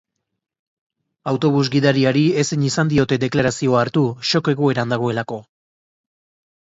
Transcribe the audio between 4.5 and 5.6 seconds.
egoeran dagoelako.